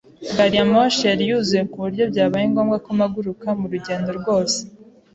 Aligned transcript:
Gari 0.35 0.55
ya 0.59 0.65
moshi 0.73 1.03
yari 1.09 1.23
yuzuye 1.29 1.63
ku 1.71 1.77
buryo 1.83 2.03
byabaye 2.11 2.45
ngombwa 2.51 2.77
ko 2.85 2.89
mpaguruka 2.97 3.47
mu 3.59 3.65
rugendo 3.73 4.09
rwose. 4.19 4.59